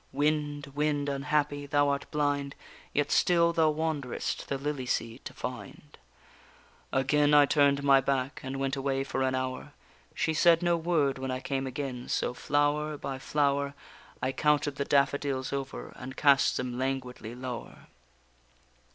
Wind, 0.13 0.71
wind, 0.73 1.07
unhappy! 1.09 1.67
thou 1.67 1.89
art 1.89 2.09
blind, 2.09 2.55
Yet 2.91 3.11
still 3.11 3.53
thou 3.53 3.69
wanderest 3.69 4.47
the 4.47 4.57
lily 4.57 4.87
seed 4.87 5.23
to 5.25 5.33
find._ 5.35 5.99
Again 6.91 7.35
I 7.35 7.45
turn'd 7.45 7.83
my 7.83 8.01
back 8.01 8.39
and 8.41 8.57
went 8.59 8.75
away 8.75 9.03
for 9.03 9.21
an 9.21 9.35
hour; 9.35 9.73
She 10.15 10.33
said 10.33 10.63
no 10.63 10.75
word 10.75 11.19
when 11.19 11.29
I 11.29 11.39
came 11.39 11.67
again, 11.67 12.07
so, 12.09 12.33
flower 12.33 12.97
by 12.97 13.19
flower, 13.19 13.75
I 14.23 14.31
counted 14.31 14.77
the 14.77 14.85
daffodils 14.85 15.53
over, 15.53 15.93
and 15.95 16.17
cast 16.17 16.57
them 16.57 16.79
languidly 16.79 17.35
lower. 17.35 17.85